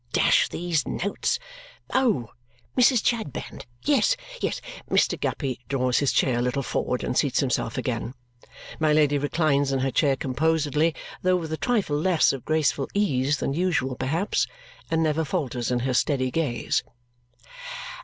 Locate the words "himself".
7.39-7.77